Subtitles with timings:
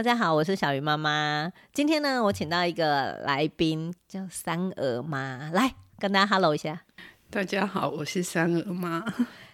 [0.00, 1.52] 大家好，我是小鱼妈妈。
[1.74, 6.80] 今天呢，我请到一个来宾，叫三儿妈，来跟大家 hello 一下。
[7.28, 9.04] 大家好，我是三儿妈。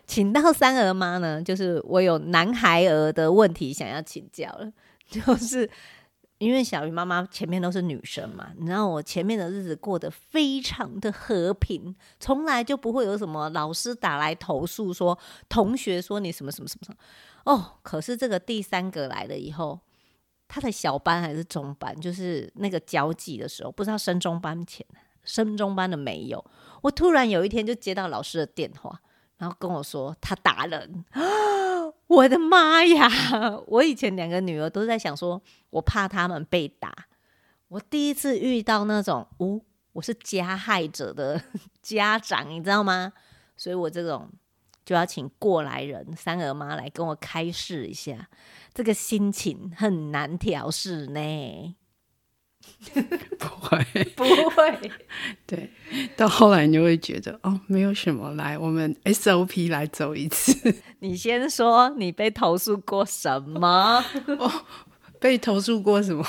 [0.07, 4.73] 请到三儿妈呢，就是我有男孩儿的问题想要请教了，
[5.11, 5.69] 就是
[6.39, 17.73] 因为小鱼妈妈前面都是女生嘛，你知道我前面的日子过得非常的和平，从来就不会有什么老师打来投诉说同学说你什么什么什么什么哦。
[17.83, 19.81] 可是这个第三个来了以后。
[20.49, 24.87] 他的小班还是中班，就是那个交际的时候，不知道升中班前，
[25.25, 26.45] 升中班的没有。
[26.83, 29.01] 我突然有一天就接到老师的电话，
[29.39, 31.05] 然后跟我说他打人。
[32.07, 33.11] 我的妈呀！
[33.67, 36.95] 我以前两个女儿都在想说，我怕他们被打。
[37.69, 39.61] 我第一次遇到那种，哦，
[39.93, 41.43] 我是加害者的
[41.83, 43.13] 家长，你知道吗？
[43.57, 44.31] 所以我这种。
[44.87, 48.29] 就要请过来人三儿妈来跟我开示一下，
[48.73, 51.77] 这个心情很难调试呢。
[53.39, 53.85] 不会，
[54.17, 54.91] 不会。
[55.47, 55.71] 对，
[56.17, 60.75] 到后来你就会觉得哦，没有什么，来，我们 SOP 来走一次。
[61.01, 64.03] 你先说，你被投诉过什么？
[64.39, 64.65] 哦，
[65.21, 66.25] 被投诉过什么？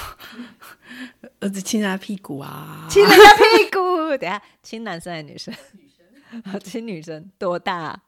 [1.39, 2.87] 儿子亲他屁股啊？
[2.89, 4.17] 亲人家屁股？
[4.17, 5.53] 等下，亲男生还是女生？
[5.73, 5.89] 女
[6.51, 6.59] 生。
[6.59, 7.99] 亲女生多大？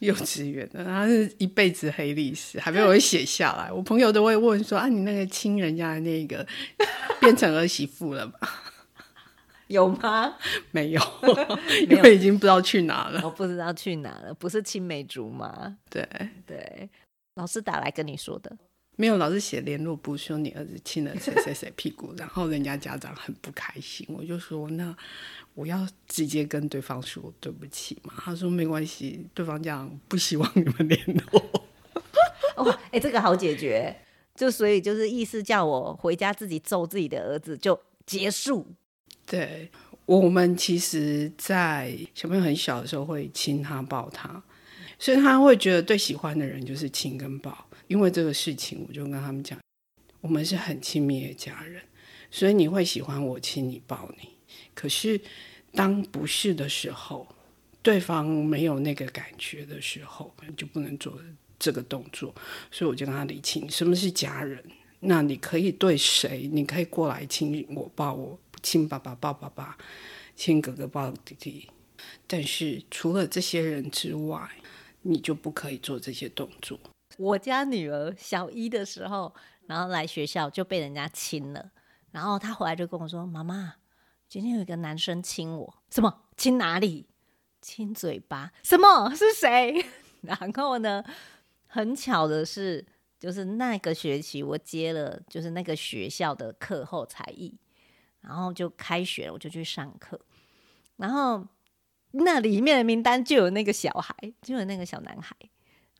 [0.00, 3.70] 幼稚园的，他是一辈子黑历史，还被我写下来。
[3.70, 6.46] 我朋友都会问说：“啊，你那个亲人家的那个
[7.20, 8.32] 变成儿媳妇了吗？”
[9.68, 10.34] 有吗？
[10.72, 11.00] 没有，
[11.88, 13.20] 因为已经不知道去哪了。
[13.22, 15.76] 我不知道去哪了，不是青梅竹马。
[15.88, 16.04] 对
[16.46, 16.90] 对，
[17.36, 18.56] 老师打来跟你说的。
[19.00, 24.06] 没有，老是写联络簿说你儿子亲了谁谁谁屁股， 然后人家家长很不开心。
[24.10, 24.94] 我就说那。
[25.54, 28.14] 我要直接跟对方说对不起嘛？
[28.16, 30.98] 他说没关系，对方这样不希望你们联
[31.32, 31.66] 络。
[32.56, 33.94] 哦，哎、欸，这个好解决，
[34.34, 38.64] 就所以就是意思叫我回家自己揍自己的儿子就结束。
[39.26, 39.68] 对，
[40.06, 44.40] 我们其实，在小朋友很小的时候会亲他抱他，
[45.00, 47.66] 所以他会觉得对喜欢的人就是亲跟抱。
[47.90, 49.58] 因为这个事情，我就跟他们讲，
[50.20, 51.82] 我们是很亲密的家人，
[52.30, 54.28] 所以你会喜欢我亲你抱你。
[54.74, 55.20] 可是，
[55.72, 57.26] 当不是的时候，
[57.82, 61.18] 对方没有那个感觉的时候，就不能做
[61.58, 62.32] 这个动作。
[62.70, 64.64] 所以我就跟他理清什么是家人。
[65.00, 66.48] 那你可以对谁？
[66.52, 69.76] 你可以过来亲我、抱我，亲爸爸抱爸爸，
[70.36, 71.68] 亲哥哥抱弟弟。
[72.28, 74.48] 但是除了这些人之外，
[75.02, 76.78] 你就不可以做这些动作。
[77.20, 79.34] 我家女儿小一的时候，
[79.66, 81.70] 然后来学校就被人家亲了，
[82.12, 83.74] 然后她回来就跟我说：“妈妈。”
[84.26, 86.22] 今天有一个男生亲我，什么？
[86.38, 87.06] 亲哪里？
[87.60, 88.52] 亲嘴巴？
[88.62, 89.14] 什么？
[89.14, 89.84] 是谁？
[90.22, 91.04] 然后呢？
[91.66, 92.84] 很巧的是，
[93.18, 97.54] 就是那个学期我接了，就是那个学校的课后才艺，
[98.22, 100.18] 然后就开学了，我就去上课，
[100.96, 101.46] 然后
[102.12, 105.36] 那里面的名单就有那个小孩，就有那个小男孩，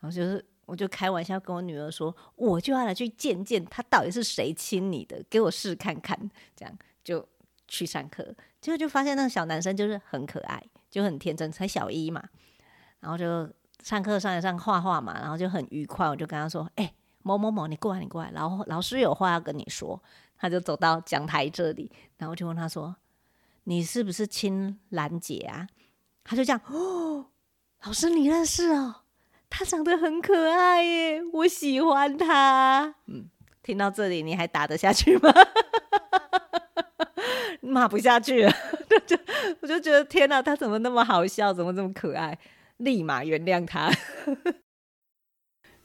[0.00, 6.16] 然后就是我就开玩笑跟我女儿说，我就要来去见见他到底是谁亲你的，给我试看看，
[6.54, 7.28] 这样就。
[7.72, 10.60] 去上课，结果就发现那个小男生就是很可爱，
[10.90, 12.20] 就很天真，才小一嘛。
[12.98, 13.48] 然后就
[13.80, 16.08] 上课上一上画画嘛，然后就很愉快。
[16.08, 16.92] 我就跟他说：“哎、
[17.22, 20.02] 某某某，你过来，你过来。”然后老师有话要跟你说。
[20.36, 22.96] 他就走到讲台这里，然后就问他说
[23.62, 25.68] ：“你是不是亲兰姐啊？”
[26.24, 27.26] 他就这样：“哦，
[27.84, 29.02] 老师你认识哦？
[29.50, 33.28] 他长得很可爱耶，我喜欢他。”嗯，
[33.62, 35.34] 听到这里你还打得下去吗？
[37.60, 38.52] 骂不下去了，
[39.06, 39.16] 就
[39.60, 42.38] 我就觉得天哪，他怎么那么好笑，怎么这么可爱？
[42.78, 43.90] 立马原谅他。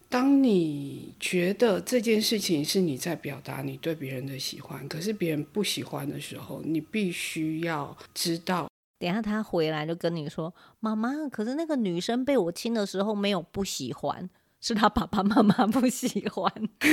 [0.07, 8.69] 当你觉得这件事情是你在表达你对别人的喜欢，可是别人不喜欢的时候，你必须要知道。
[9.05, 14.27] 等下他回来就跟你说：“妈妈，可是那个女生被我亲的时候没有不喜欢，
[14.59, 16.51] 是他爸爸妈妈不喜欢。”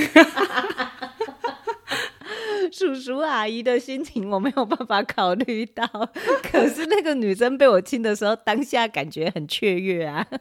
[2.71, 5.87] 叔叔阿姨的心情我没有办法考虑到，
[6.53, 10.29] 可是那个女生被我亲的时候，当下感觉很雀跃啊。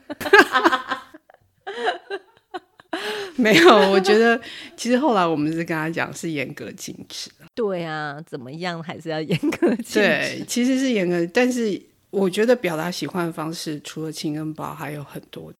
[3.38, 4.42] 没有，我觉得
[4.76, 7.32] 其实后来我们是跟他讲是严格禁止。
[7.54, 9.76] 对啊，怎么样还是要严格。
[9.94, 15.54] 对，其实是严格，但是我觉得表达喜欢的方式除了亲跟抱还有很多。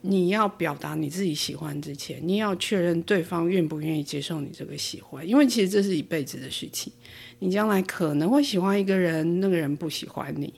[0.00, 6.92] 你要表达你自己喜欢之前，你要确认对方愿不愿意接受你这个喜欢，因为其实这是一辈子的事情。
[7.40, 10.54] 你将来可能会喜欢一个人，那个人不喜欢你，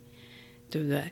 [0.69, 1.10] 对不对？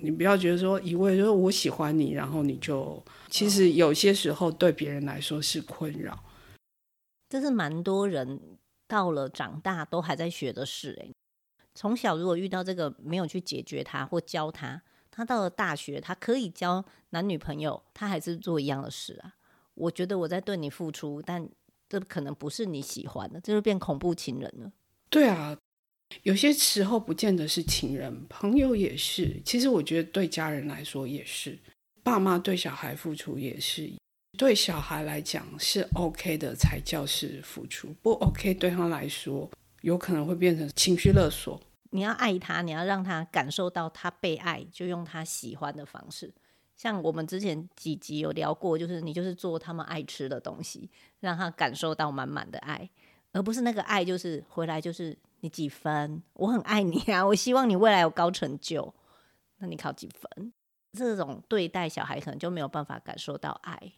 [0.00, 6.18] 你不要觉得说，一味说我喜欢你，然后你就其实有些时候对别人来说是困扰。
[7.28, 8.40] 这是蛮多人
[8.88, 11.12] 到了长大都还在学的事诶。
[11.74, 14.82] 从小如果遇到这个没有去解决他或教他，
[15.12, 19.36] 他到了大学他可以交男女朋友，他还是做一样的事啊。
[19.74, 21.48] 我觉得我在对你付出，但
[21.88, 24.72] 这可能不是你喜欢的，这就变恐怖情人了。
[25.08, 25.56] 对啊，
[26.24, 29.40] 有些时候不见得是情人，朋友也是。
[29.44, 31.56] 其实我觉得对家人来说也是，
[32.02, 33.92] 爸妈对小孩付出也是。
[34.36, 41.60] 对小孩来讲是 OK 的，才叫是付出；不 OK，对他来说有可能会变成情绪勒索。
[41.90, 46.32] 你要爱他，你要让他感受到他被爱，就用他喜欢的方式。
[46.76, 50.88] 像我们之前几集有聊过，就是你就是做他们爱吃的东西，
[51.18, 52.88] 让他感受到满满的爱，
[53.32, 58.94] 而不是那个爱就是回来就是你几分，我很爱你啊，我希望你未来有高成就，
[59.56, 60.52] 那你考几分？
[60.92, 63.94] 这种对待小孩可能就没有办法感受到爱。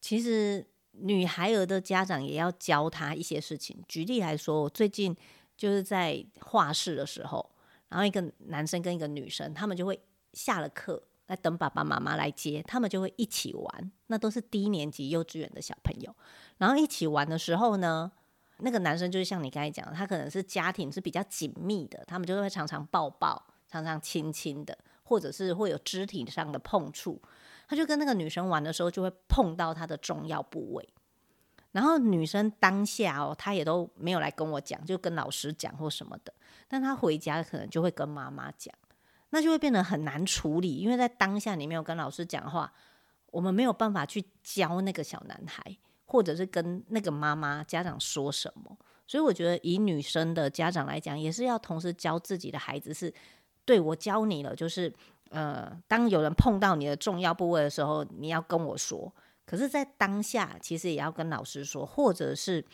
[0.00, 3.82] 其实女孩儿的家长也要教她一些事情。
[3.88, 5.16] 举例来说，我最近
[5.56, 7.50] 就是在画室的时候，
[7.88, 10.00] 然后一个男生跟一个女生，他们就会
[10.32, 13.92] 下了课来等爸爸妈妈来接，他们就会一起玩。
[14.06, 16.14] 那都是低年级幼稚园的小朋友，
[16.58, 18.10] 然后一起玩的时候呢，
[18.58, 27.20] 那个男生就是像你刚才讲的，他可能是家庭是比较紧密的，他们就会常常抱抱、常常亲亲的，或者是会有肢体上的碰触。
[27.68, 30.88] 他就跟那个女生玩的时候，就会碰到她的重要部位。
[31.72, 36.32] 然后女生当下哦，她也都没有来跟我讲，就跟老师讲或什么的。
[36.66, 38.74] 但她回家可能就会跟妈妈讲，
[39.28, 42.72] 那就会变得很难处理，因为在当下你没有跟老师讲话，
[43.30, 45.62] 我们没有办法去教那个小男孩，
[46.06, 48.74] 或者是跟那个妈妈家长说什么。
[49.06, 53.12] 所以我觉得，以女生的家长来讲，也是要同时教自己的孩子是，
[53.66, 54.90] 对，我教你了，就是。
[55.30, 59.12] 呃，当有人碰到你的重要部位的时候，你要跟我说。
[59.44, 62.64] 可是，在当下，其实也要跟老师说，或者是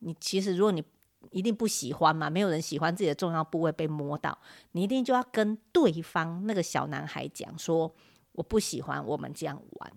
[0.00, 0.82] 你其实，如果你
[1.30, 4.36] 一定不喜欢嘛，没有人喜欢自己的重要部位被摸到，
[4.72, 7.94] 你一定就要跟对方那个小男孩讲说，
[8.32, 9.92] 我不喜欢我们这样玩，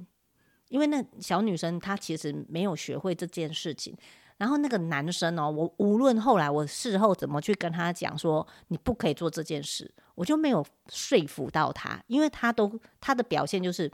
[0.69, 3.97] 因为那小女生她其实没有学会这件事情。
[4.37, 13.91] 然后那个男生哦，我无论后来我事后怎么去跟他讲说，你不可以做这件事，我就没有说服到他，因为他都他的表现就是，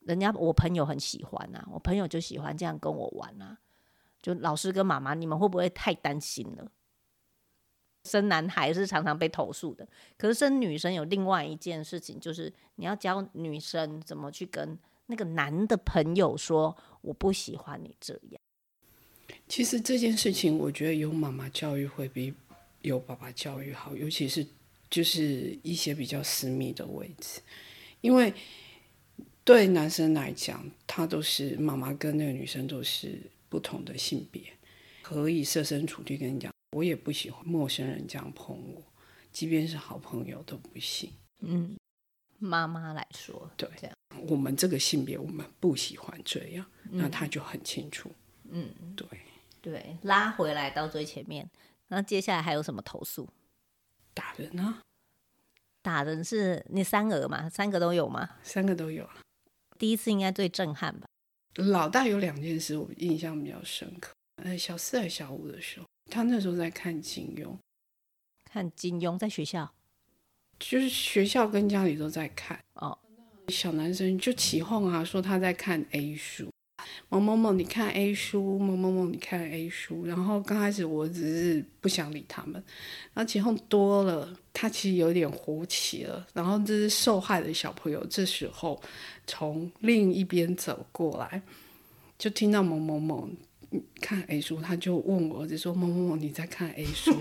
[0.00, 3.58] 人家我朋友很喜欢啊，我朋友就喜欢这样跟我玩啊，
[4.20, 6.66] 就老师跟妈妈，你们会不会太担心了？
[8.02, 9.88] 生男孩是常常被投诉的，
[10.18, 18.43] 可是生女生有另外一件事情，就是你要教女生怎么去跟那个男的朋友说，我不喜欢你这样。
[19.48, 22.32] 其实这件事情，我觉得有妈妈教育会比
[22.82, 24.46] 有爸爸教育好，尤其是
[24.90, 27.40] 就是一些比较私密的位置，
[28.00, 28.32] 因为
[29.44, 34.42] 对男生来讲，他都是妈妈跟那个女生都是不同的性别，
[35.02, 38.82] 可以设身处地跟你讲，我也不喜欢陌生人这样碰我，
[39.32, 41.10] 即便是好朋友都不行。
[41.40, 41.76] 嗯，
[42.38, 43.94] 妈妈来说，对，这样
[44.26, 48.08] 我们这个性别，我们不喜欢这样，那他就很清楚。
[48.08, 48.14] 嗯，
[48.96, 49.06] 对。
[49.60, 51.48] 对，拉回来到最前面，
[51.88, 53.26] 那接下来还有什么投诉？
[54.12, 54.82] 打人呢？
[55.80, 57.48] 打人是你三个嘛？
[57.48, 58.28] 三个都有吗？
[58.42, 59.20] 三个都有啊。
[59.78, 61.06] 第一次应该最震撼吧？
[61.54, 64.12] 老大有两件事我印象比较深刻。
[64.42, 67.56] 呃，小四还小五的时候，他那时候在看金庸。
[68.44, 69.72] 看金庸在学校？
[70.58, 72.62] 就是学校跟家里都在看。
[72.74, 72.98] 哦。
[73.48, 76.50] 小男生就起哄啊，说他在看 A 书。
[77.08, 80.04] 某某某，你看 A 书，某某某，你看 A 书。
[80.06, 82.54] 然后刚开始我只是不想理他们，
[83.12, 86.26] 然后起哄多了，他其实有点火起了。
[86.32, 88.80] 然后这是受害的小朋友，这时候
[89.26, 91.42] 从另一边走过来，
[92.18, 93.28] 就听到某某某
[94.00, 97.12] 看 A 书，他就问我儿子说：“某某某，你在看 A 书？”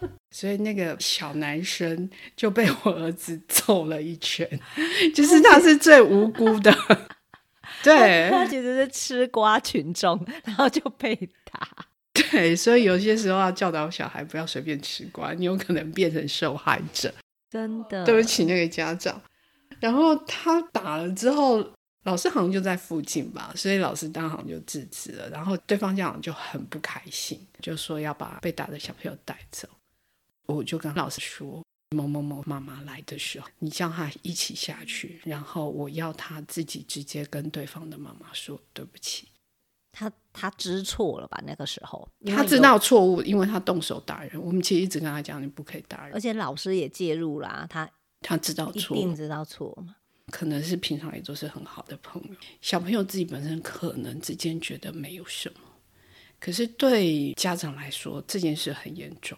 [0.32, 4.48] 所以那个小男生就被我儿子揍了一拳，
[5.12, 6.72] 就是他是最无辜的。
[7.84, 11.14] 对，他其实是吃瓜群众，然后就被
[11.50, 11.68] 打。
[12.12, 17.12] 对，所以有些时候要教导小孩不要随便吃瓜，你有可能变成受害者。
[17.50, 19.20] 真的，对不起那个家长。
[19.78, 21.64] 然后他打了之后，
[22.04, 25.28] 老师好像就在附近吧，所以老师当场就制止了。
[25.30, 29.66] 然后对方家长就很不开心，就说要把被打的小朋友带走。
[30.46, 31.64] 我就跟老师说。
[31.90, 39.28] 某某某妈妈来的时候，你叫她一起下去，然后我要她自己直接跟对方的妈妈说对不起。
[39.92, 41.42] 他他知错了吧？
[41.44, 44.40] 那个时候他知道错误，因为他动手打人。
[44.40, 49.96] 我们其实一直跟他讲，你不可以打人，而且老师也介入啦，他他知道错，一定知道错嘛。
[50.30, 55.60] 可能是平常也都是很好的朋友，小朋友自己本身可能之间觉得没有什么，
[56.38, 59.36] 可是对家长来说，这件事很严重，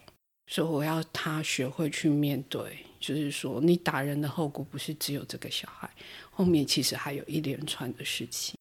[0.53, 2.85] 所以我要他学会去面对。
[2.99, 5.89] 就是说，你打人的后果不是只有这个小孩，
[6.29, 8.55] 后面其实还有一连串的事情。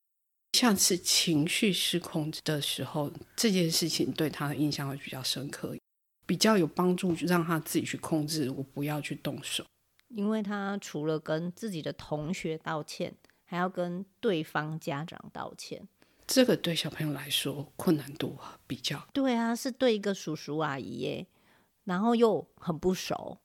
[0.54, 5.76] 下次情绪失控的时候，这件事情对他的印象会比较深刻，
[6.24, 9.62] 比较有帮助，让他自己去控制，我不要去动手。
[10.08, 15.86] 因为他除了跟自己的同学道歉，还要跟对方家长道歉。
[16.26, 19.06] 这个对小朋友来说困难度比较。
[19.12, 21.26] 对啊，是对一个叔叔阿姨耶，
[21.84, 23.38] 然后又很不熟，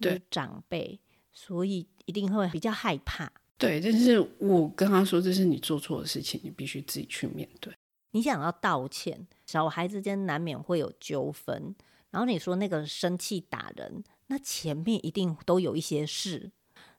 [0.00, 1.00] 对长辈，
[1.32, 3.30] 所以一定会比较害怕。
[3.58, 7.74] 对，但是我跟他说，这是你做错的事情，你必须自己去面对。
[8.10, 11.74] 你想要道歉，小孩之间难免会有纠纷，
[12.10, 16.50] 然后你说那个生气打人，那前面一定都有一些事，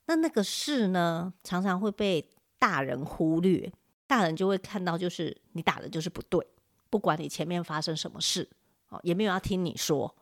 [0.06, 3.72] 那那个事呢，常常会被大人忽略。
[4.08, 6.46] 大人就会看到，就是你打的就是不对，
[6.90, 8.48] 不管你前面发生什么事，
[8.88, 10.16] 哦，也没有要听你说。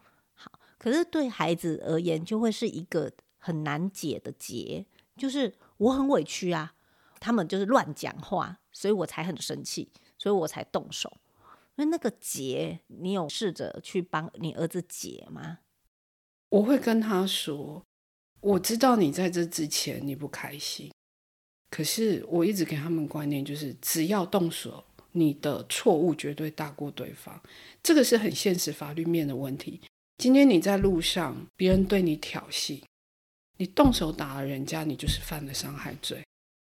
[0.86, 4.86] 可是对孩子而言，就会是一个很难解的结，
[5.18, 6.76] 就是我很委屈啊，
[7.20, 11.12] 他们就是乱讲话，所以我才很生气，所以我才动手。
[11.76, 15.58] 因为那个结，你有试着去帮你儿子解吗？
[16.50, 17.84] 我会跟他说，
[18.42, 20.92] 我知道你在这之前你不开心。
[21.72, 27.42] 可是我一直给他们观念，就是只要动手，你的错误绝对大过对方。
[27.82, 29.82] 这个是很现实法律面的问题。
[30.18, 32.82] 今天你在路上，别人对你挑衅，
[33.58, 36.24] 你动手打了人家，你就是犯了伤害罪。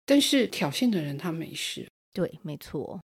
[0.05, 1.89] 但是挑衅的人他没事。
[2.13, 3.01] 对，没错，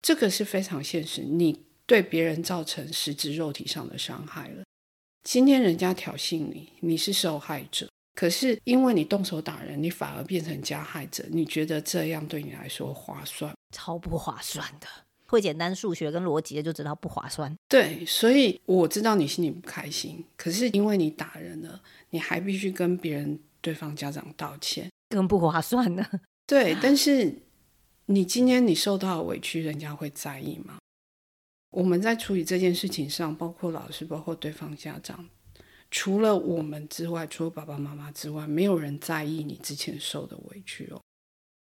[0.00, 1.22] 这个是非常现实。
[1.22, 4.62] 你对别人造成实质肉体上的伤害了。
[5.24, 7.88] 今天人家挑衅你，你是受害者。
[8.14, 13.54] 可是因为你动手打人，你反而变成加害者，你觉得这样对你来说划算？
[13.74, 14.86] 超不划算的。
[15.32, 17.54] 会简单数学跟逻辑的就知道不划算。
[17.66, 26.06] 对，所以我知道你心里不开心，可是因为你打人了，你还必须跟别人、对方家长道歉，更不划算呢。
[26.46, 27.34] 对，但是
[28.06, 30.76] 你今天你受到的委屈，人家会在意吗？
[31.70, 35.26] 我们在处理这件事情上，包括老师，包括对方家长。
[35.90, 41.00] 除了我们之外，除了爸爸妈妈之外，没有人在意你之前受的委屈哦。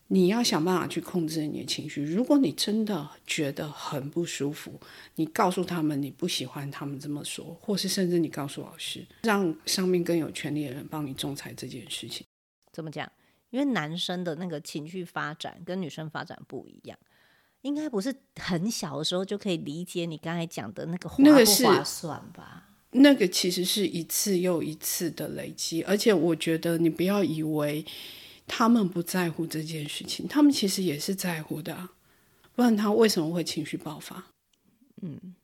[0.08, 2.04] 你要想办法去控制你的情绪。
[2.04, 4.80] 如果你真的觉得很不舒服，
[5.16, 12.26] 你告诉他们你不喜欢他们这么说，或是甚至你告诉老师，让上面更有权利的人帮你仲裁这件事情。
[12.72, 13.12] 怎么讲？
[13.52, 16.98] 因为男生的那个情绪发展跟女生发展不一样，
[17.62, 21.32] 应该不是很小的时候就可以理解你刚才讲的那个划不
[21.64, 22.70] 划算吧？
[22.92, 27.86] 那个其实是一次又一次的累积，而且我觉得你不要以为
[28.48, 31.92] 他们不在乎这件事情，他们其实也是在乎的啊，
[32.54, 34.24] 不然他为什么会情绪爆发？
[35.02, 35.36] 嗯，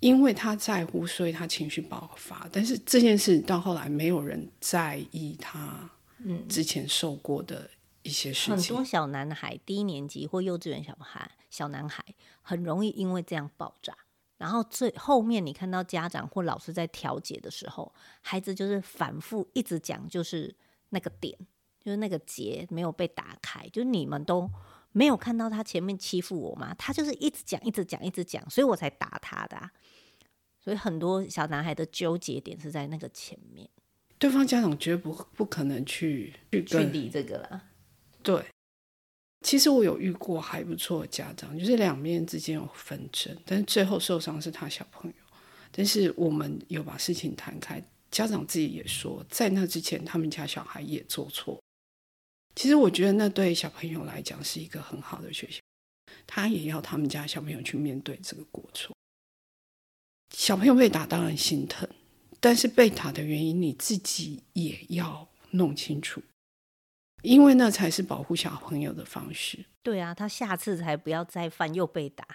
[0.00, 2.48] 因为他在乎，所以他情绪爆发。
[2.52, 7.70] 但是这件事到后来没有人在意他，嗯，之前受过的
[8.02, 8.56] 一些事情。
[8.56, 12.04] 很多小男孩低年级或幼稚园小孩，小男孩
[12.42, 13.96] 很容易因为这样爆炸。
[14.36, 20.54] 然后最后面，你看到家长或老师在调解的时候，孩子就是反复一直讲，就是
[20.90, 21.38] 那个点，
[21.84, 24.50] 就是那个结没有被打开，就是你们都
[24.92, 26.72] 没有看到他前面欺负我嘛？
[26.74, 29.70] 他就是一直讲，一直讲，一直讲，所以我才打他的啊。
[30.58, 33.68] 所以很多小男孩的纠结点是在那个前面，
[34.18, 37.64] 对方家长绝对不不可能去去去理这个了，
[38.22, 38.42] 对。
[39.42, 45.16] 其实我有遇过还不错的家长，就是两面之间有纷争，但是最后受伤是他小朋友。
[45.70, 51.60] 但是我们有把事情谈开，家长自己也说，在那之前他们家小孩也做错。
[52.54, 55.60] 其实我觉得那对小朋友来讲是一个很好的学习，
[56.26, 58.94] 他也要他们家小朋友去面对这个过错。
[60.30, 61.88] 小朋友被打当然心疼，
[62.40, 66.22] 但是被打的原因你自己也要弄清楚。
[67.22, 69.64] 因为那才是保护小朋友的方式。
[69.82, 72.26] 对啊，他下次才不要再犯又被打。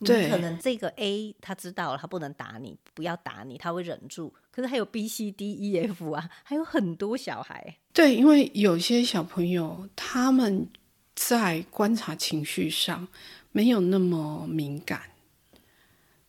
[0.00, 4.34] 对，可能这个 A 他知道了，他不能打你，不要打你，他会忍住。
[4.50, 7.78] 可是还有 B、C、D、E、F 啊，还有很多小孩。
[7.96, 10.68] 对，因为有些小朋友他们
[11.14, 13.08] 在观察情绪上
[13.52, 15.00] 没有那么敏感，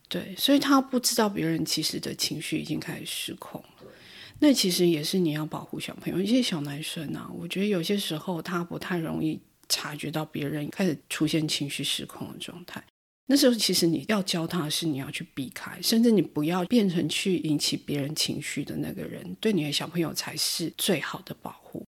[0.08, 3.90] 对，所以他不知道别人其实的情绪已经开始失控了。
[4.38, 12.82] 那其实也是你要保护小朋友，一些小男生啊，我觉得有些时候他不太容易察觉到别人开始出现情绪失控的状态。
[13.30, 21.84] 那时候其实你要教他的是你要去避开，甚至你不要变成去引起别人情绪的那个人，对你的小朋友才是最好的保护。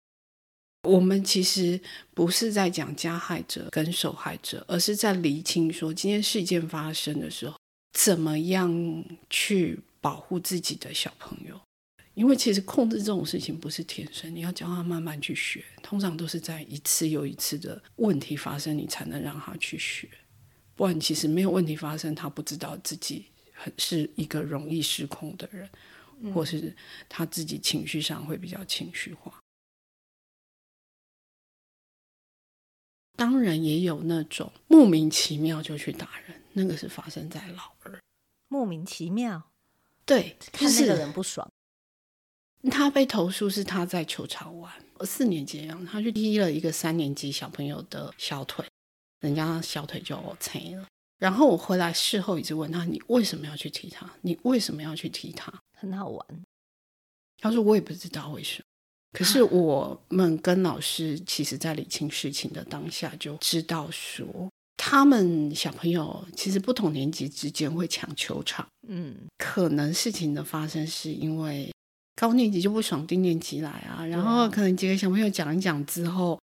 [0.87, 1.81] 我们其实
[2.13, 7.57] 不是在讲加害者跟受害者，而是在厘清说，今天事件发生的时候，
[7.99, 11.59] 怎么样去保护自己的小朋友。
[12.15, 20.07] 因为其实控制这种事情不是天生，你要教他慢慢去学，通常都是在一次又一次的问题发生，你才能让他去学。
[20.81, 25.69] 不然，其实没有问题发生，他不知道自己很是一个容易失控的人，
[26.21, 26.75] 嗯、或是
[27.07, 29.39] 他自己情绪上会比较情绪化。
[33.15, 38.01] 当然也有那种莫名其妙就去打人，那个是发生在老二。
[38.49, 39.51] 莫名其妙，
[40.07, 41.47] 对，看那个人不爽。
[42.71, 44.73] 他被投诉是他在球场玩，
[45.05, 48.67] 四年级一样，他去踢了一个三年级小朋友的小腿，
[49.21, 50.87] 人家小腿就青了。
[51.19, 54.11] 然后我回来事后一直问他：“你为什么要去踢他？
[54.23, 56.27] 你为什么要去踢他？”很好玩。
[57.39, 58.65] 他说：“我也不知道为什么。”
[59.13, 68.67] 可是我们跟老师，其实在理清事情的当下就知道说，他们小朋友其实不同年级之间会抢球场。
[68.87, 71.71] 嗯，可能事情的发生是因为
[72.15, 76.41] 高年级就不爽低年级来啊，然后可能几个小朋友讲一讲之后，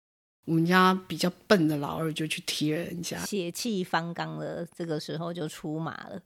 [0.44, 6.22] 我们家比较笨的老二就去踢人家，血气方刚的这个时候就出马了，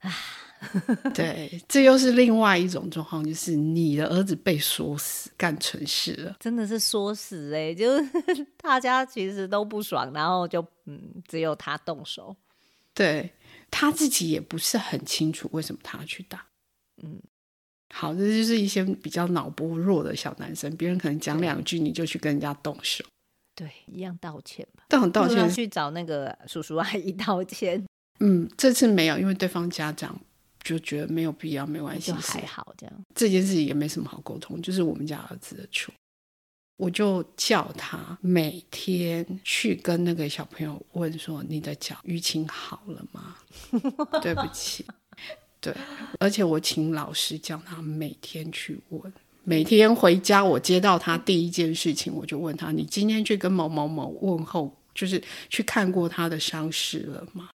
[0.00, 0.12] 啊。
[1.14, 12.34] 对，这又是另外一种状况，就是你的儿子被说死干蠢事了，真的是说死哎、欸，就是大家其实都不爽，然后就嗯，只有他动手，
[12.94, 13.30] 对，
[13.70, 16.46] 他自己也不是很清楚为什么他要去打，
[17.02, 17.20] 嗯，
[17.90, 23.04] 好，这就是一些比较脑波弱的小男生，别人可能讲两句你就去跟人家动手，
[23.56, 27.84] 对，一样道歉吧，但道歉去找那个叔叔阿姨道歉，
[28.20, 30.16] 嗯，这次没有，因为对方家长。
[30.64, 32.92] 就觉得没有必要，没关系，就还好这样。
[33.14, 35.94] 这件事情也没什么好沟通，就是我们家儿子的错。
[36.76, 43.36] 我就叫他每天去跟那个小朋友问说：“你的脚淤青好了吗？”
[44.20, 44.84] 对不起，
[45.62, 45.72] 对，
[46.18, 49.12] 而且我请老师叫他每天去问，
[49.48, 57.48] 每天回家我接到他第一件事情，我就问他：“你今天去跟某某某问候，就是去看过他的伤势了吗？”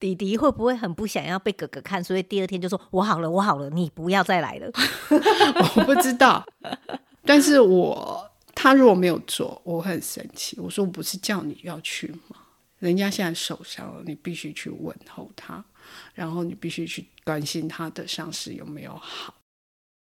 [0.00, 4.70] 弟弟会不会很不想要被哥哥看，所以第二天就说：“我好了，我好了，你不要再来了。
[5.76, 6.42] ”我不知道，
[7.26, 10.58] 但是我他如果没有做，我很生气。
[10.58, 12.36] 我说：“我不是叫你要去吗？
[12.78, 15.62] 人家现在受伤了，你必须去问候他，
[16.14, 19.34] 然后你必须去关心他的伤势有没有好。”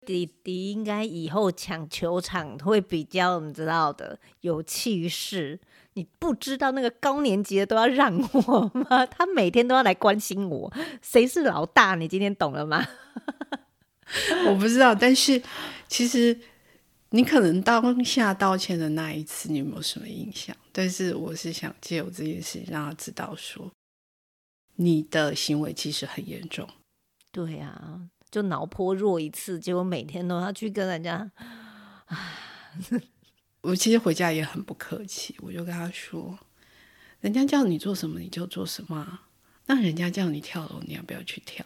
[0.03, 5.59] 弟弟应该以后抢球场会比较你知道的有气势。
[5.95, 9.05] 你不知道那个高年级的都要让我吗？
[9.05, 11.93] 他每天都要来关心我，谁是老大？
[11.95, 12.83] 你今天懂了吗？
[14.47, 15.39] 我不知道，但是
[15.87, 16.35] 其实
[17.11, 20.55] 你可能当下道歉的那一次，你有没有什么印象？
[20.71, 23.71] 但是我是想借我这件事情让他知道说，
[24.77, 26.67] 你的行为其实很严重。
[27.31, 28.01] 对啊，
[28.33, 31.29] 就脑波弱一次，结果每天都要去跟人家，
[33.61, 36.39] 我其实回家也很不客气，我就跟他说
[37.21, 39.19] ：“人家叫你做什么你就做什么，
[39.67, 41.63] 那人家叫你跳楼，你要不要去跳？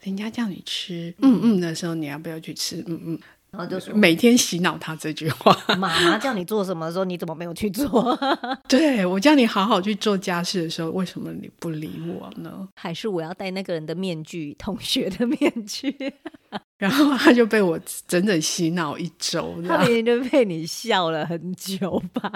[0.00, 3.20] 人家叫你吃嗯嗯的时候，你要不要去吃嗯嗯？”
[3.56, 5.56] 然后就说每天洗脑他这句话。
[5.78, 8.18] 妈妈叫你做什么的时候，你怎么没有去做？
[8.68, 12.68] 对，我叫你好好去做家事的时候，为什么你不理我呢？
[12.74, 15.94] 还是我要戴那个人的面具，同学的面具？
[16.78, 22.30] 然后他就被我整整洗脑一周，他明明就被你笑了很久吧？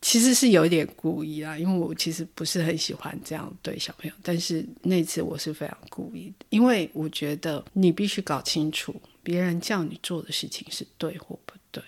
[0.00, 8.94] 其实是有一点故意啦，因为我其实不是很喜欢这样对小朋友，但是那次我是非常故意的，因为我觉得你必须搞清楚
[9.28, 11.82] 别人叫你做的事情是对或不对。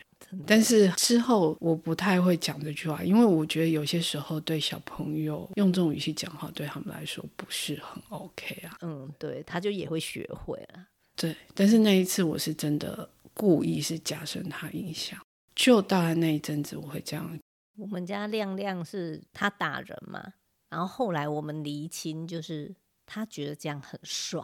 [0.47, 8.77] 但是之后我不太会讲这句话，因为我觉得有些时候对小朋友用这种语气讲话，对他们来说不是很 OK 啊。
[8.83, 10.87] 嗯，对，他就也会学会了。
[11.17, 15.19] 对，但是那一次我是真的故意是加深他印象，
[15.57, 17.41] 就大概那一阵子我会这样。
[17.79, 20.35] 我们家亮亮是他打人嘛，
[20.69, 22.77] 然后后来我们厘清，就是
[23.07, 24.43] 他觉得这样很帅，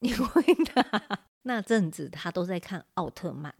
[0.00, 3.54] 因为他那阵子他都在看奥特曼，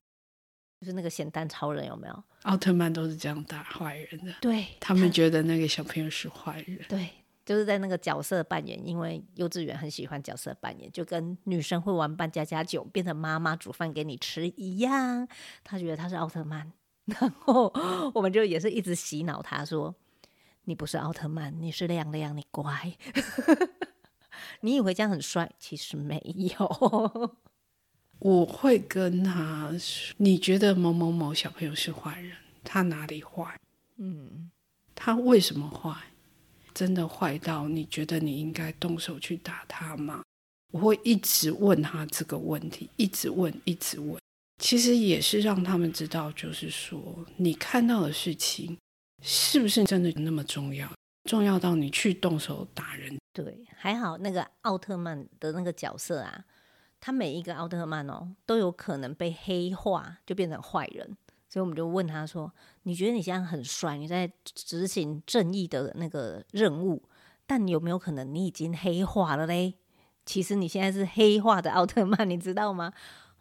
[0.80, 2.24] 就是那个咸蛋超人有没有？
[2.42, 7.08] 奥特曼都是这样打坏人的，对，他们觉得那个小朋友是坏人，对。
[7.44, 15.26] 就是在那个角色扮演，因为幼稚园很喜欢角色扮演，就跟女生会玩扮家家酒，变成妈妈煮饭给你吃一样。
[15.64, 16.72] 他觉得他是奥特曼，
[17.06, 17.66] 然后
[18.14, 19.92] 我们就也是一直洗脑他说
[20.66, 22.96] ：“你不是奥特曼，你是亮亮，你乖。
[24.62, 26.22] ”你以为这样很帅，其实没
[26.56, 27.36] 有。
[28.24, 33.58] 我会跟他说：“你觉得某某某小朋友是坏人，他哪里坏？
[33.96, 34.48] 嗯，
[34.94, 35.92] 他为什么坏？
[36.72, 40.22] 真的坏到你觉得你应该动手去打他吗？
[40.70, 44.16] 我会一直问他这个问题，一直问，一直问。
[44.58, 48.78] 其实也是让他们知道，就是说你看到的事情
[49.20, 50.88] 是不是真的那么重要？
[51.28, 53.18] 重要到你去动手打人？
[53.32, 56.44] 对，还好那个奥特曼的那个角色啊，
[57.04, 61.16] 他每一个奥特曼哦都有可能被黑化，就变成坏人。
[61.48, 62.50] 所以我们就问他说
[62.84, 67.02] ：“你觉得你现在很帅，你在执行正义的那个任务，
[67.44, 69.74] 但有没有可能你已经黑化了嘞？
[70.24, 72.92] 其实你现在是黑化的奥特曼，你知道吗？”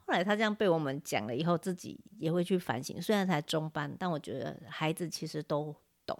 [0.05, 2.99] 后来他这样被我们讲了以后，自己也会去反省。
[2.99, 5.73] 虽然才中班，但我觉得孩子其实都
[6.05, 6.19] 懂。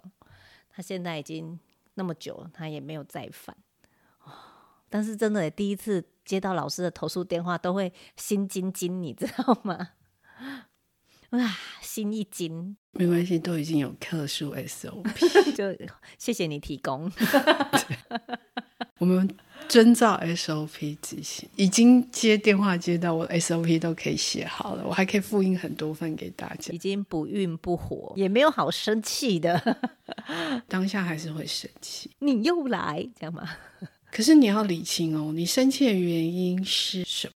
[0.70, 1.58] 他现在已经
[1.94, 3.54] 那么久了，他也没有再犯。
[4.92, 9.88] 但是真的第一次接到老师的投诉电话，都会心惊惊，你知道吗？
[11.30, 15.02] 哇，心一惊，没关系，都已经有特殊 SOP，
[15.56, 15.74] 就
[16.18, 17.10] 谢谢你提供。
[19.00, 19.26] 我们
[19.66, 26.70] 遵照 SOP 执行，已经接电话接到我 SOP 都可以写好了，我还可以复印很多份给大家。
[26.70, 29.58] 已经不孕不火，也没有好生气的，
[30.68, 32.10] 当下还是会生气。
[32.18, 33.48] 你又来，这样吗？
[34.12, 37.32] 可是你要理清哦，你生气的原因是什么？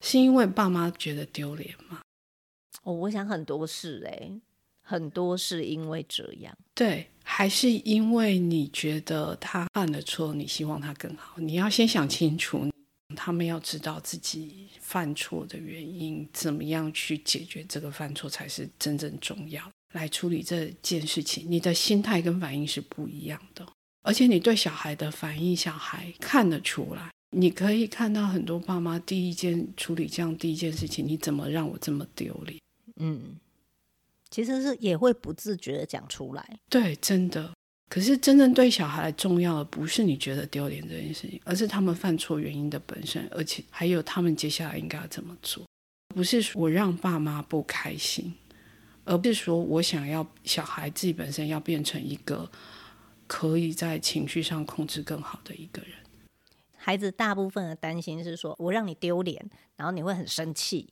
[0.00, 2.00] 是因为爸妈觉得丢脸吗？
[2.84, 4.30] 哦，我想很多事哎，
[4.80, 11.34] 很多是因为这样，对，还是因为你觉得他犯了错，你希望他更好。
[11.38, 12.70] 你要先想清楚，
[13.16, 19.68] 他们要知道自己犯错的原因，怎么样去解决这个犯错才是真正重要。
[19.94, 23.66] 来处理这件事情，你的心态跟反应是不一样的，
[24.08, 27.10] 而且你对小孩的反应，小孩看得出来。
[27.36, 32.58] 你可以看到很多爸妈第一件处理这样第一件事情，你怎么让我这么丢脸？
[32.96, 33.36] 嗯，
[34.30, 36.58] 其实是也会不自觉的讲出来。
[36.70, 37.52] 对，真的。
[37.90, 45.62] 可是真正对小孩重要的不是你觉得丢脸这件事情，而是他们犯错原因的本身，而且还有他们接下来应该要怎么做。
[46.14, 48.32] 不是说我让爸妈不开心，
[49.04, 52.50] 而不是说我想要小孩自己本身要变成一个
[53.28, 55.92] 可以在情绪上控制更好的一个人。
[56.76, 60.88] 孩子大部分的担心是说，我让你丢脸，然后你会很生气。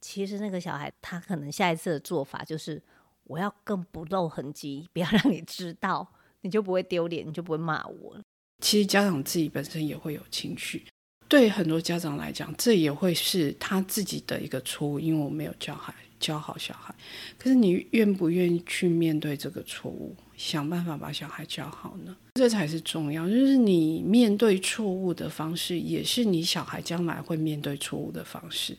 [0.00, 2.82] 其实那个小孩，他可能下一次的做法就是，
[3.24, 8.18] 我要更不露痕迹，不要让你知道，你就不会丢脸，你就不会骂我。
[8.60, 10.84] 其实家长自己本身也会有情绪，
[11.28, 16.94] 对很多家长来讲，这也会是他自己的一个错误，因为我没有教孩教好小孩。
[17.36, 22.16] 可是你愿不愿意去面对这个错误，想办法把小孩教好呢？
[22.34, 23.28] 这才是重要。
[23.28, 28.78] 就是你面对错误的方式，也是你小孩将来会面对错误的方式。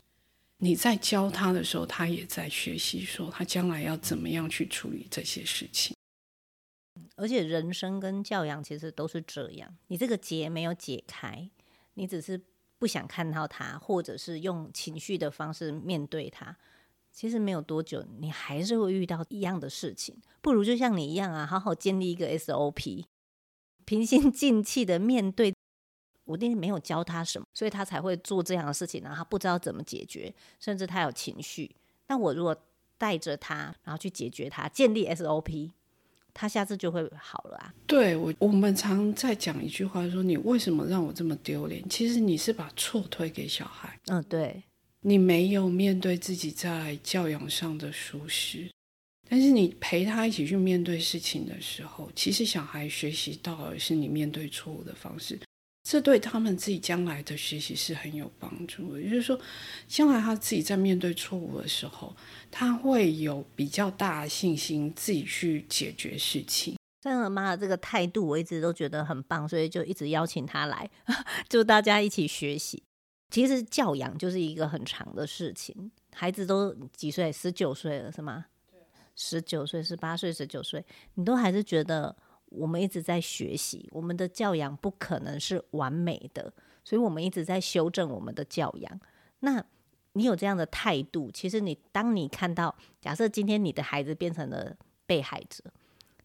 [0.57, 5.93] 你在教他的时候，他也在学习，说他将来要怎么样去处理这些事情。
[7.15, 11.49] 而且人生跟教养其实都是这样，你这个结没有解开，
[11.95, 12.41] 你只是
[12.79, 16.57] 不想看到他，或者是用情绪的方式面对他，
[17.13, 20.19] 其实没有多久，你还是会遇到一样的事情。
[20.41, 23.05] 不如就像你一样啊，好好建立一个 SOP，
[23.85, 25.53] 平心静气的面对。
[26.25, 31.75] 我那天没有教他什么，所以他才会做这样的事情，然后他不知道怎么解决，甚至他有情绪。
[32.07, 32.55] 那我如果
[32.97, 35.71] 带着他，然后去解决他，建立 SOP，
[36.33, 37.73] 他下次就会好了啊。
[37.85, 41.87] 对，我我们常在讲一句话，说你为什么让我这么丢脸？
[41.89, 43.99] 其实你是把错推给小孩。
[44.07, 44.63] 嗯，对，
[45.05, 48.69] 你没有面对自己在教养上的疏失，
[49.29, 55.37] 但是你陪他一起去面对事情的时候，其实小孩学习到的是你面对错误的方式。
[55.83, 59.01] 这对他们自己将来的学习是很有帮助的。
[59.01, 59.37] 也就是说，
[59.85, 62.15] 将来他自己在面对错误的时候，
[62.49, 66.77] 他会有比较大的信心自己去解决事情。
[67.01, 70.89] 三和妈的这个态度，我一直都觉得很棒，所以就一直邀请他来，
[71.49, 72.81] 就大家一起学习。
[73.33, 77.31] 其实教养就是一个很长的事情，孩子都几岁？
[77.31, 78.45] 十九岁了是吗？
[79.15, 82.15] 十九岁、十八岁、十九岁，你都还是觉得。
[82.55, 88.99] 我们一直在学习，我们的教养不可能是完美的，所以我们一直在修正我们的教养。
[89.39, 89.65] 那
[90.11, 95.63] 你有这样的态度，其实你当你看到，假设今天你的孩子变成了被害者，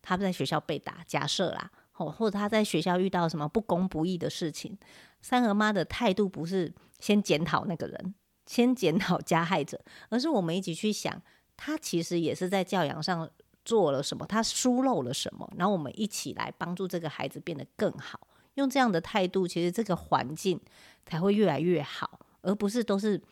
[0.03, 1.71] 他在学校被打，假设啦，
[2.07, 4.77] 或者他在学校遇到什么不公不义的事情，
[5.23, 8.15] 三和妈的态度不是先检讨那个人，
[8.47, 9.81] 先检讨加害者，
[10.11, 11.23] 而是我们一起去想，
[11.57, 13.29] 他其实也是在教养上。
[13.65, 14.25] 做了什么？
[14.25, 15.47] 他疏漏了什么？
[15.59, 18.19] 然后我们一起来帮助这个孩子变得更好。
[18.55, 20.59] 用这样的态度，其实这个环境
[21.05, 23.23] 才会越来越好，而不是都是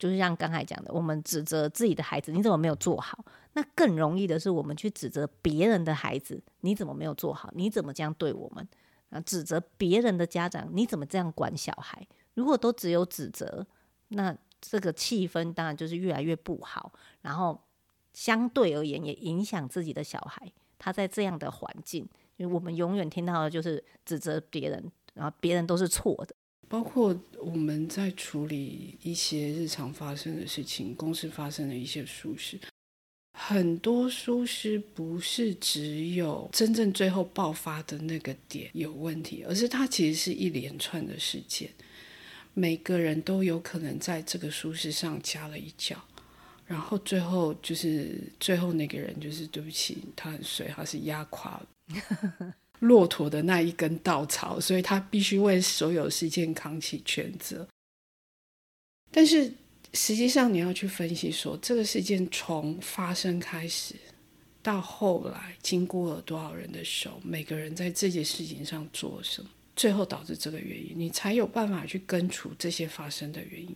[0.00, 3.22] 就是像刚才讲的，我们指责自己的孩子，你怎么没有做好？
[3.52, 7.50] 那更容易的是，我们去指责别人的孩子，你怎么没有做好？
[7.54, 8.66] 你怎么这样对我们？
[9.10, 12.04] 啊，指责别人的家长，你怎么这样管小孩？
[12.32, 13.66] 如果都只有指责，
[14.08, 16.92] 那这个气氛当然就是越来越不好。
[17.20, 17.60] 然后
[18.14, 20.50] 相对而言，也影响自己的小孩。
[20.78, 22.08] 他在这样的环境，
[22.38, 26.34] 因为我们永远听到的就是指责别人，然后别人都是错的。
[26.70, 32.56] 包括我们在处理一些日常发生的事情，公司发生的一些疏失。
[33.36, 41.68] 很多疏失不是只有真正最后爆发的那个点有问题，而是它其实是一连串的事件，
[42.54, 46.00] 每个人都有可能在这个疏失上加了一脚，
[46.66, 51.68] 然后最后就是最后那个人就是对不起，他很衰，他是压垮了
[52.80, 57.66] 骆驼的那一根稻草，所以他必须为所有事件扛起全责，
[59.10, 59.54] 但是。
[59.92, 63.96] 实际上，你要去分析说，这个事件从发生开始
[64.62, 73.74] 到后来，经过了多少人的手，每个人在这件事情上做什么，最后导致这个原因，你才有办法去根除这些发生的原因。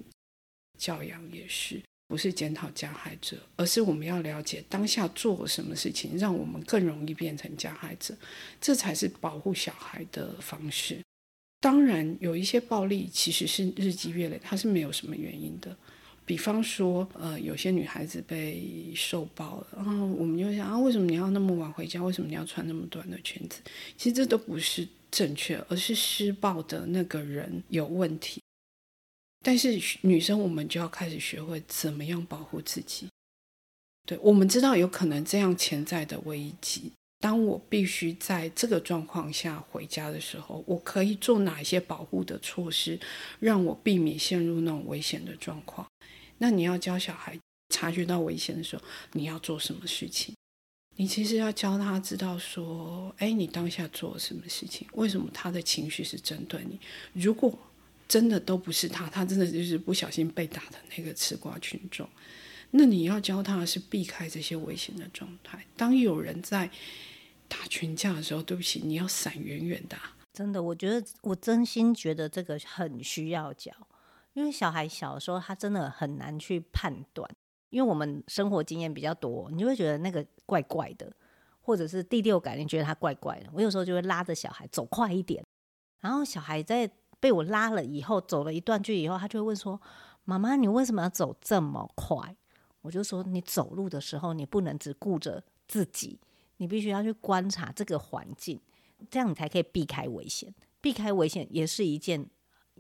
[0.79, 8.15] 教养也是，不是检讨加害者，而是我们要了解当下做什么事情，让我们更容易变成加害者，
[8.61, 11.01] 这才是保护小孩的方式。
[11.61, 15.75] 当然，有一些暴力其实是日积月累，它是没有什么原因的。
[16.27, 22.03] 比方说，呃，有些女孩子被受暴了，然后我们就想啊，为什么你要那么晚回家？
[22.03, 23.61] 为什么你要穿那么短的裙子？
[23.97, 28.41] 其实这都不是正确，而是施暴的那个人有问题。
[29.45, 33.07] 但是女生，我们就要开始学会怎么样保护自己。
[34.07, 36.91] 对，我们知道有可能这样潜在的危机。
[37.21, 42.99] 当我必须在这个状况下回家的时候，我可以做哪些保护的措施，
[43.39, 45.87] 让我避免陷入那种危险的状况？
[46.39, 50.35] 那你要教小孩察觉到危险的时候，你要做什么事情？
[50.97, 54.87] 你其实要教他知道说，哎，你当下做了什么事情？
[54.93, 56.79] 为什么他的情绪是针对你？
[57.13, 57.59] 如果
[58.09, 62.09] 真的都不是他，他真的就是不小心被打的那个吃瓜群众，
[62.71, 65.65] 那你要教他是避开这些危险的状态。
[65.77, 66.71] 当有人在
[67.49, 69.97] 打群架的时候，对不起，你要闪远远的。
[70.33, 73.73] 真的，我觉得我真心觉得这个很需要教。
[74.33, 77.29] 因为小孩小时候，他真的很难去判断。
[77.71, 81.13] 因为我们生活经验比较多，你就会觉得那个怪怪的，
[81.61, 83.49] 或者是第六感，你觉得他怪怪的。
[83.53, 85.45] 我有时候就会拉着小孩走快一点，
[86.01, 86.89] 然后小孩在
[87.25, 89.81] 被我拉了以后，走了一段距离以后，他就会问说
[90.25, 92.37] ：“妈妈，你为什么要走这么快？”
[92.83, 96.21] 我就说：“你走路的时候，你不能只顾着自己，
[96.59, 98.61] 你必须要去观察这个环境，
[99.11, 100.55] 这样你才可以避开危险。
[100.83, 102.29] 避开危险也是一件。”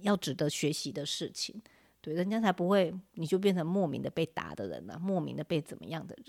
[0.02, 1.62] 要值得学习的事情，
[2.00, 6.26] 对，人家才不会，你就变成莫名的被打的人了，莫名的被怎么样的人。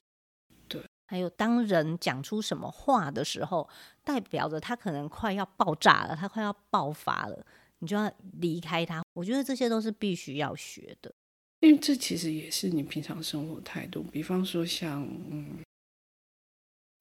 [0.67, 3.67] 对，还有当人讲出什么话的时候，
[4.04, 7.43] 代表着他可能快要爆炸了，他快要爆发了，
[7.79, 9.03] 你就要离开他。
[9.13, 11.13] 我觉得这些都是必须要学的，
[11.61, 14.03] 因为这其实也是你平常生活态度。
[14.03, 15.59] 比方说像嗯，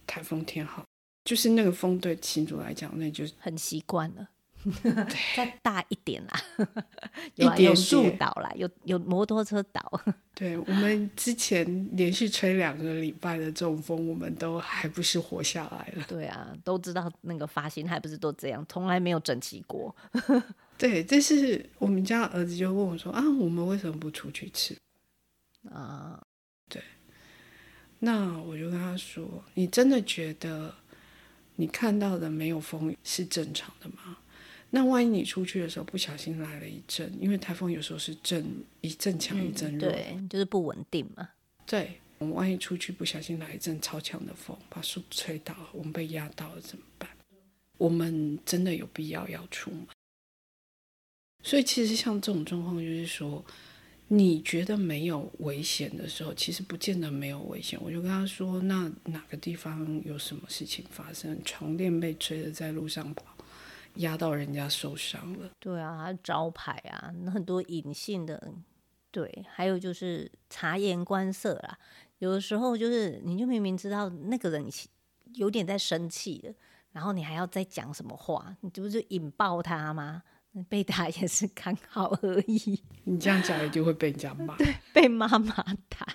[0.06, 0.84] 台风天好，
[1.24, 4.28] 就是那个风对新竹来讲，那就是很习惯了。
[5.37, 6.40] 再对大一点啦，
[7.37, 10.00] 有啊，有树倒啦，有有摩托车倒。
[10.34, 16.04] 对，我们之前连续吹两个礼拜的这种风，我们都还不是活下来了。
[16.08, 19.94] 对啊，都知道那个发型还不是都这样，从来没有整齐过。
[20.85, 24.77] 对，这是我们家儿子就问我说啊，我们为什么不出去吃？
[25.70, 26.23] 啊，
[26.68, 26.83] 对。
[28.01, 30.75] 那我就跟他说，你真的觉得
[31.57, 34.18] 你看到的没有风雨是正常的吗？
[34.68, 38.44] 那万一你出去的时候不小心来了一阵，因为台风有时候是阵
[38.83, 41.27] 一阵强一阵弱，对，就是不稳定嘛。
[41.64, 47.09] 对，我们万一出去不小心来一阵超强的风，把树吹倒了，我们被压到了怎么办？
[47.79, 49.87] 我们真的有必要要出门？
[51.44, 53.44] 所以其实像这种状况，就是说
[54.09, 57.78] 你觉得没有危险的时候，其实不见得没有危险。
[57.80, 61.40] 我就跟他说，那哪个地方有什么事情发生？
[61.44, 63.26] 床垫被吹得在路上跑。
[63.98, 68.52] 压到人家受伤了，对啊，招牌啊，很多隐性的，
[69.12, 71.78] 对，还有就是察言观色啦。
[72.18, 74.66] 有的时候就是，你就明明知道那个人
[75.35, 76.52] 有点在生气的，
[76.90, 80.24] 然后你还要再讲什么话，你这不是引爆他吗？
[80.62, 82.83] 被打也是刚好而已。
[83.05, 84.57] 你这样讲，一定会被人家骂。
[84.59, 85.55] 对，被妈妈
[85.88, 86.07] 打。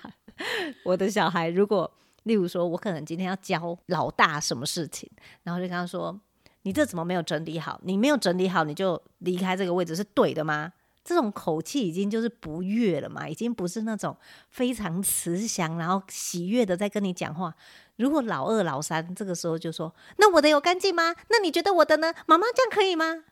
[0.84, 1.92] 我的小孩，如果
[2.24, 5.10] 例如说，我可能今天要教老大什么事情，
[5.44, 6.20] 然后就跟他说。
[6.64, 7.80] 你这怎么没有整理好？
[7.86, 10.74] 你没有整理好，你就离开这个位置是对的吗？
[11.06, 14.16] 这种口气已经就是不悦了嘛，已经不是那种
[14.50, 17.56] 非常慈祥，然后喜悦的在跟你讲话。
[17.96, 21.16] 如果老二、老三这个时候就说：“那我的有干净吗？
[21.30, 22.14] 那你觉得我的呢？
[22.28, 23.24] 妈妈这样可以吗？”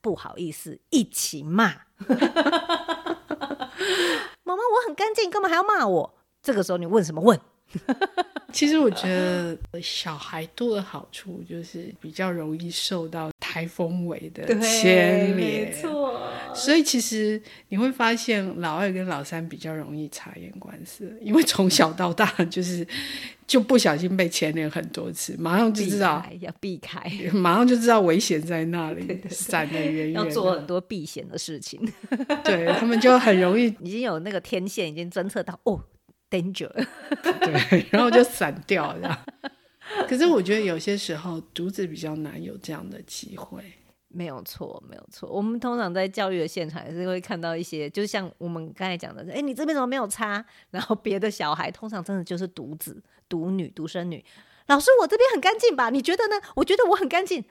[0.00, 1.82] 不好意思，一起骂。
[4.44, 6.14] 妈妈，我很干净，干嘛还要骂我？
[6.42, 7.38] 这个时候你问什么问？
[8.50, 16.20] 其实我觉得小孩多的好处就是比较容易受到台风尾的牵连，没错。
[16.54, 22.86] 所以其实你会发现老二跟老三比较容易察言观色，因为从小到大就是
[23.46, 27.00] 就不小心被牵连很多次，马上就知道要避开，
[27.32, 31.80] 马上就知道危险在那里， 闪得远远，要做很多避险的事情。
[32.44, 35.82] 对，他们就很容易 已经有那个天线已经侦测到哦。
[36.30, 36.70] danger，
[37.40, 39.24] 对，然后就散掉了。
[40.08, 43.62] 可是我觉得有些时候独子比较难有这样的机会。
[44.10, 45.28] 没有错，没有错。
[45.28, 50.42] 我们通常在教育的现场也是会看到一些，就像我们刚才讲的，哎，你这边怎么没有擦？
[50.70, 54.24] 然后别的小孩通常真的就是独子、独女、独生女。
[54.68, 55.90] 老师，我这边很干净吧？
[55.90, 56.36] 你觉得呢？
[56.56, 57.44] 我觉得我很干净。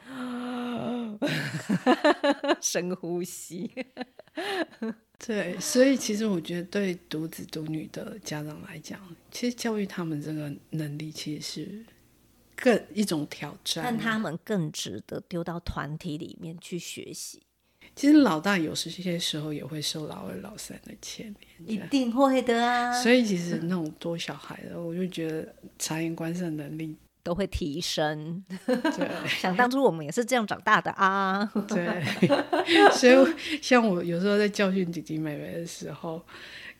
[2.61, 3.71] 深呼吸。
[5.25, 8.99] 对，所以其实我觉得，对独子独女的家长来讲，
[9.31, 11.85] 其实教育他们这个能力，其实是
[12.57, 17.41] 更一种挑战，但他们更值得丢到团体里面去学习。
[17.95, 22.91] 其实老大有时这些时候也会受老二、老三的牵连，一定会的啊。
[23.01, 26.97] 所以其实那种多小孩的，我就觉得察言观色能力。
[27.23, 28.41] 都会提升。
[28.65, 31.43] 对， 想当初我们也是这样长大的啊。
[31.67, 32.01] 对，
[32.91, 36.25] 所以像我有时候在教训弟弟妹妹的时候，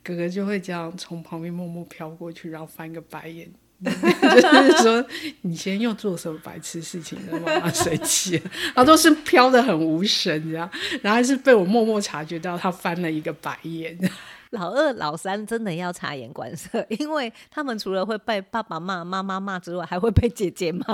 [0.02, 3.52] 哥哥就会这样从旁边默默飘过去，然后翻个白眼，
[3.84, 5.06] 就是说
[5.42, 8.42] 你先又做什么白痴事情让妈妈生气？
[8.74, 10.70] 他都是飘得很无神，这样，
[11.02, 13.98] 然后还是被我默默察觉到他翻了一个白眼。
[14.52, 20.86] 老二、老三真的要察言观色，因为他们除了会被爸爸骂、妈妈骂之外，还会被姐姐骂，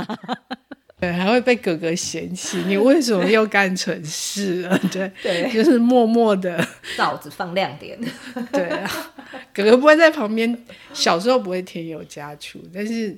[1.03, 2.57] 对，还会被哥哥嫌弃。
[2.67, 4.79] 你为什么又干蠢事了？
[4.91, 6.65] 对，对， 就是默默的
[6.97, 7.99] 罩 子放亮点。
[8.51, 8.89] 对啊，
[9.53, 10.57] 哥哥不会在旁边，
[10.93, 13.17] 小时候不会添油加醋，但是。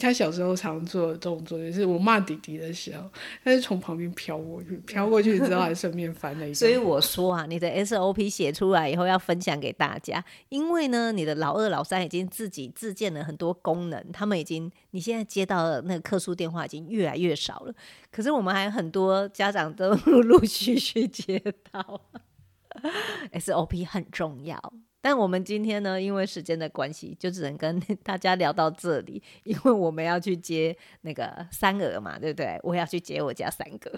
[0.00, 3.08] 他小时候常做的动作，就是我骂弟弟的时候，
[3.44, 6.60] 他是从旁边飘过去，飘过去之后还顺便翻了一下。
[6.60, 17.74] 所以我说啊，你的 SOP 写出来以后要分享给大家，因为呢，你的老二、老三已经自己自建了很多功能，他们已经，你现在接到的那个客诉电话已经越来越少了，
[18.10, 21.38] 可是我们还有很多家长都 陆陆续续接
[21.70, 22.00] 到，
[23.34, 24.72] SOP 很重要。
[25.00, 29.22] 但我们今天呢，因为时间的关系，就只能跟 大家聊到这里。
[29.44, 32.58] 因为我们要去接那个三儿嘛，对不对？
[32.62, 33.90] 我要去接我家三哥。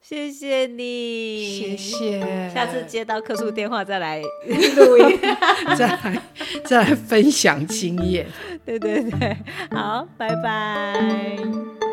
[0.00, 2.50] 谢谢你，谢谢。
[2.50, 4.22] 下次接到客诉电话再来
[4.76, 5.18] 录音，
[5.76, 6.22] 再来
[6.64, 8.26] 再来分享经验。
[8.64, 9.36] 对对对，
[9.70, 11.87] 好，拜拜。